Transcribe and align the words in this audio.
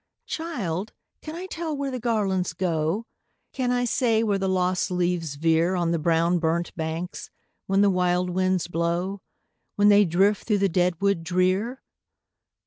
"Child! 0.25 0.93
can 1.21 1.35
I 1.35 1.45
tell 1.45 1.77
where 1.77 1.91
the 1.91 1.99
garlands 1.99 2.53
go? 2.53 3.05
Can 3.53 3.69
I 3.69 3.85
say 3.85 4.23
where 4.23 4.39
the 4.39 4.49
lost 4.49 4.89
leaves 4.89 5.35
veer 5.35 5.75
On 5.75 5.91
the 5.91 5.99
brown 5.99 6.39
burnt 6.39 6.75
banks, 6.75 7.29
when 7.67 7.81
the 7.81 7.89
wild 7.91 8.31
winds 8.31 8.67
blow, 8.67 9.21
When 9.75 9.89
they 9.89 10.05
drift 10.05 10.47
through 10.47 10.57
the 10.57 10.69
dead 10.69 10.99
wood 11.01 11.23
drear? 11.23 11.83